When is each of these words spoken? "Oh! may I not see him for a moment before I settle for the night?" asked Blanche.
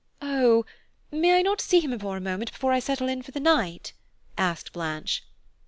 "Oh! 0.23 0.65
may 1.11 1.37
I 1.37 1.43
not 1.43 1.61
see 1.61 1.79
him 1.79 1.99
for 1.99 2.17
a 2.17 2.21
moment 2.21 2.51
before 2.51 2.71
I 2.71 2.79
settle 2.79 3.21
for 3.21 3.29
the 3.29 3.39
night?" 3.39 3.93
asked 4.35 4.73
Blanche. 4.73 5.21